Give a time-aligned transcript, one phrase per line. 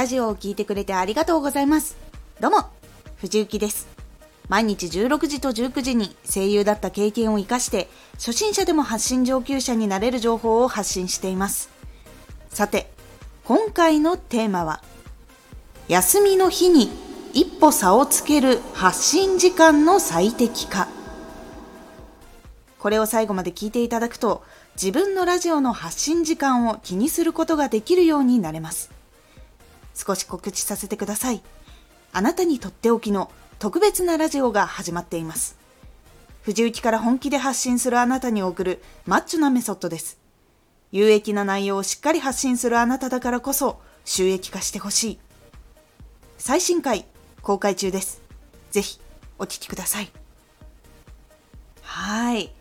[0.00, 1.94] ラジオを聴いてくれてありがとうございます。
[2.40, 2.70] どうも、
[3.16, 3.86] 藤幸です。
[4.48, 11.68] 毎日16時と19時に声優だった経験を活かして、初心者でも発信上級者になれる情報を発信しています。
[12.48, 12.90] さて、
[13.44, 14.82] 今回のテーマは、
[15.86, 16.88] 休みの日に
[17.34, 20.88] 一歩差をつける発信時間の最適化。
[22.78, 24.44] これを最後まで聞いていただくと、
[24.76, 28.98] 自分のラジオの発信時間を気にすることができるようになれます。
[29.94, 31.42] 少し告知させてください。
[32.12, 35.56] あなたにとっておきの特別なラジオが始まっています。
[36.42, 40.18] 藤雪から本気で発信するあなたに送るマッチョなメソッドです。
[40.90, 45.18] 有益な内容をしっかり発信するあなただからこそ収益化してほしい。
[46.38, 47.04] 最新回
[47.42, 48.22] 公開中です。
[48.70, 48.98] ぜひ
[49.38, 50.10] お聞きください。
[51.82, 52.52] はい。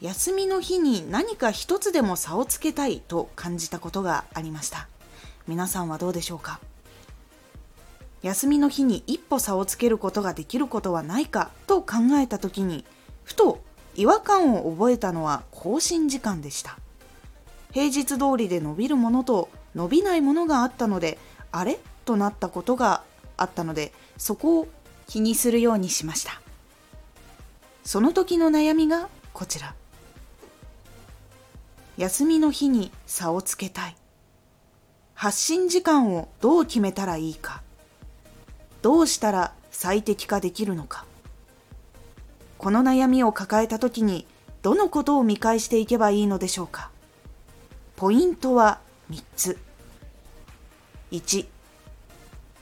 [0.00, 4.86] 休みの日に何か一つでも差をつけたいと感じたことがありました。
[5.48, 6.60] 皆さんはどうでしょうか？
[8.22, 12.84] 休みの日に一歩差をつけることができることはないかと考えた時に
[13.24, 13.62] ふと
[13.94, 16.78] 違和感を覚えたのは更新時間でした。
[17.72, 21.18] 平日通りで伸びるものと伸びないものがあったので
[21.52, 21.78] あれ？
[22.04, 23.02] となったことが
[23.36, 24.68] あったのでそこを
[25.06, 26.40] 気にするようにしました。
[27.84, 29.74] その時の悩みがこちら。
[31.96, 33.96] 休みの日に差をつけたい。
[35.14, 37.62] 発信時間をどう決めたらいいか。
[38.82, 41.04] どうしたら最適化できるのか。
[42.58, 44.26] この悩みを抱えた時に
[44.62, 46.90] どのことを見返していけばいいのでしょうか。
[47.96, 49.58] ポイントは3つ。
[51.12, 51.46] 1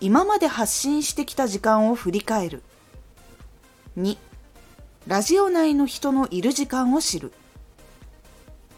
[0.00, 2.62] 今まで発信してきた時間を振り返る。
[3.98, 4.18] 2
[5.06, 7.32] ラジオ内の人のいる時間を知る。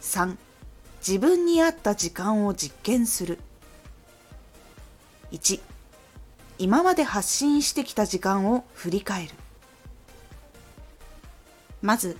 [0.00, 0.36] 3
[1.06, 3.38] 自分に合った時間を実験する。
[5.32, 5.60] 1
[6.58, 9.30] 今まで発信してきた時間を振り返る。
[11.80, 12.16] まず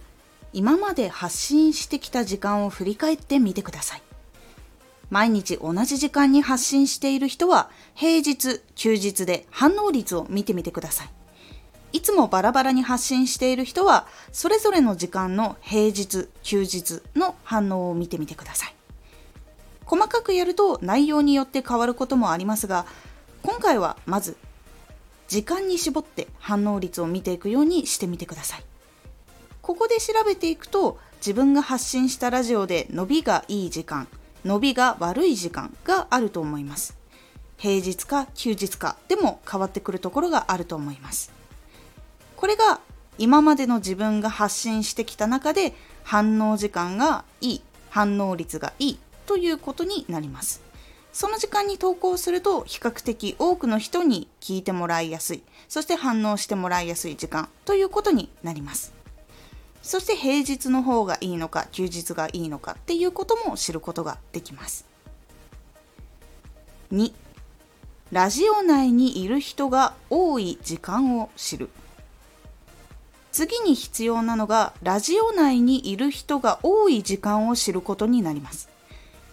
[0.53, 4.03] 今まで発信してきた時間を振り返ってみてください。
[5.11, 11.11] 毎日同じ時間に発信している人は平日休日で反応率を見てみてください。
[11.93, 18.75] いつもバラバラに発信している人はそれぞれの時間の平日休日の反応を見てみてください。
[19.85, 22.85] 細かくやると内容によって変わることもありますが
[23.43, 24.37] 今回はまず
[25.29, 28.65] 時間に絞って反応率を見ていくようにしてみてください。
[29.63, 34.09] ここで調べていくと自分が発信したラジオで伸びがいい時間
[34.45, 36.97] 伸びが悪い時間があると思います。
[37.59, 41.33] 平日か休日かでも変わってくるところがあると思います。
[42.37, 42.81] これが
[43.19, 50.68] 今までの自分が発信してきた中で反応時間がいい反応率がいいということになります。
[51.19, 55.43] その時間に投稿すると比較的多くの人に聞いてもらいやすい。
[55.69, 58.95] そして反応してもらいやすい時間ということになります。
[59.83, 64.87] そして平日の方がいいのか休日がいいのかっていうことも知ることができます。
[66.93, 67.13] 2
[68.13, 71.69] ラジオ内にいる人が多い時間を知る。
[73.33, 78.78] 次に必要なのがラジオ内にいる人が多い時間を知ることになります。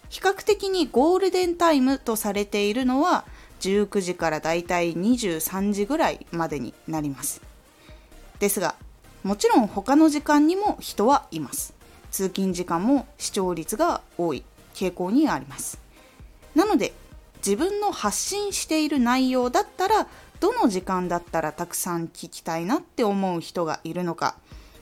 [0.09, 3.25] 比較的にゴールデンタイムとされているのは
[3.61, 7.41] 19時からだいたい23時ぐらいまでになります。
[8.39, 8.75] ですが
[9.23, 11.73] もちろん他の時間にも人はいます。
[12.11, 14.43] 通勤時間も視聴率が多い。
[14.75, 15.79] 傾向にあります。
[16.53, 16.93] なので
[17.37, 20.07] 自分の発信している内容だったら
[20.39, 24.35] どの時間だったらたくさん聞きたいなって思う人がいるのか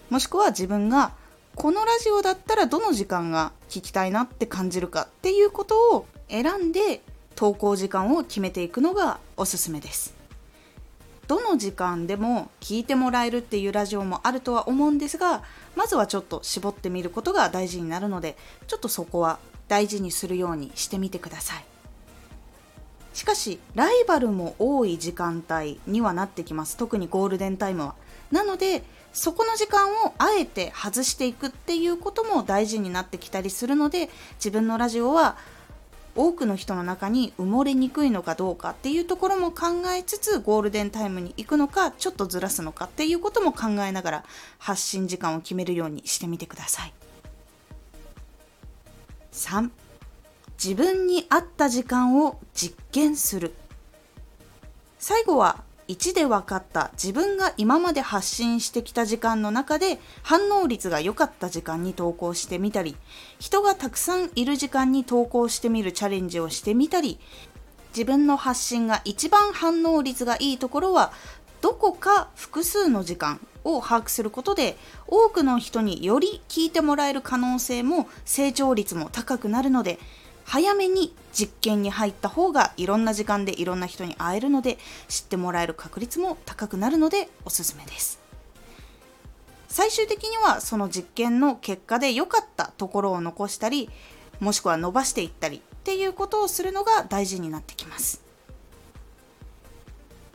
[0.10, 1.14] もしくは自分が
[1.56, 7.02] このラジオだったらどの時間が聞きたいなって感じるかっていうことを選んで
[7.36, 10.14] 投稿時間を決めていくのがおすすめです。
[11.28, 15.42] どの時間でも聞いてもらえるっていうラジオもあるとは思うんですが
[15.74, 18.36] まずはちょっと絞ってみることが大事になるので
[18.68, 19.40] ちょっとそこは
[19.70, 21.73] 大事にするようにしてみてください。
[23.14, 26.78] しかしライバルも多い時間帯にはなってきます。
[26.78, 27.96] 特にゴールデンタイムは。
[28.32, 28.84] なので
[29.14, 35.38] そこの時間をあえて外していくっていうことも大事になってきたりするので自分のラジオは
[36.16, 44.26] 多くの人の中に埋もれにくいのかどうかっていうところも考えつつゴールデンタイムに行くのかちょっとずらすのかっていうことも考えながら
[44.58, 46.94] 発信時間を決めるようにしてみてください。
[49.32, 49.70] 3
[50.64, 53.54] 自分に合った時間を実験する。
[54.98, 62.96] 最後は1で分かった自分が今まで発信してきた時間の中で反応率が良かった時間に投稿してみたり
[63.40, 67.20] 人がたくさんいる時間に投稿してみるチャレンジをしてみたり
[67.90, 71.12] 自分の発信が一番反応率がいいところは
[71.60, 74.78] どこか複数の時間を把握することで
[75.08, 80.00] 多くの人により聞いてもらえる可能性も成長率も高くなるので
[80.46, 88.20] 早めに実験に入った方がいろんな時間でいろんな人に会えるので知ってもらえる確率も高くなるのでおすすめです。
[89.68, 93.90] 最終的にはその実験の結果で良かったところを残したり
[94.40, 98.22] もしくは伸ばしていったりっていうことをするのが大事になってきます。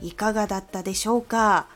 [0.01, 1.67] いかがだったでしょうか？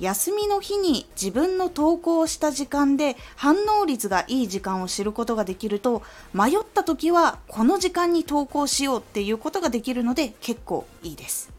[0.00, 6.02] 休みの日に自分の投稿をした時間で反応率がいい時間を知ることができると
[6.32, 11.52] 迷った時はこの時間に投稿しようっていうことができるので結構いいです。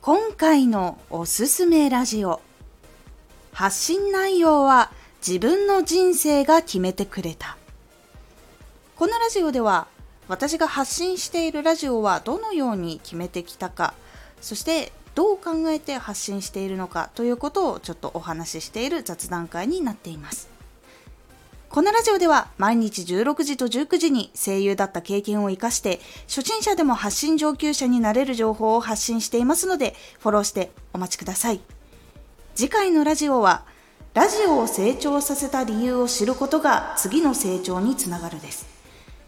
[0.00, 2.40] 今回のおすすめラジオ
[3.52, 4.90] 発信内容は
[5.26, 7.56] 自分の人生が決めてくれた。
[8.96, 9.88] このラジオでは
[10.28, 13.94] 私が発信しているラジオはどのように決めてきたか
[14.40, 20.48] そしてどう考えて発信しているのかということをちょっとお話ししている雑談会になっています。
[21.70, 31.60] このラジオでは毎日16時と19時に声優だった経験を活かして初心者でも発信上級者になれる情報を発信していますのでフォローしてお待ちください。
[32.54, 33.64] 次回のラジオは
[34.12, 38.66] ラジオを成長させた理由を知ることが次の成長につながるです。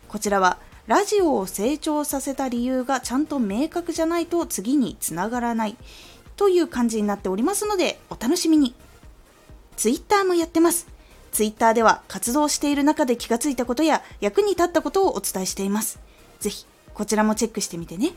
[0.06, 0.58] こちらは
[0.88, 5.76] ラジオを成長させた理由がちゃんと明確じゃないと次につながらない。
[6.34, 8.74] という感じになっておりますのでお楽しみに。
[9.76, 10.88] Twitter もやってます。
[11.30, 16.00] Twitter では活動している中で気がついたことや役に立ったことをお伝えしています。
[16.40, 16.64] ぜひ
[16.94, 18.12] こちらもチェックしてみてね。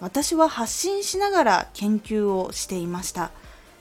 [0.00, 3.32] 私は発信しながら研究をしていました。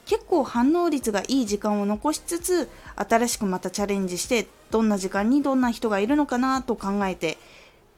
[0.06, 7.38] 結構反応率がいい時間を残しつつ新しくまたチャレンジしてどんな時間にどんな人がいるのかなと考えて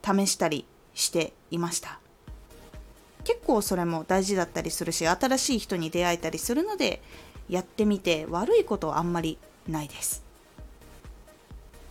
[0.03, 1.99] 試したりしていました。
[3.23, 7.01] 結構それも大事だったりするし新しい人に出会えたりするので
[7.49, 10.23] やってみて悪いことあんまりないです。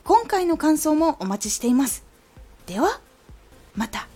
[0.05, 2.05] 今回の感想もお待ちしています。
[2.67, 3.01] では
[3.75, 4.14] また。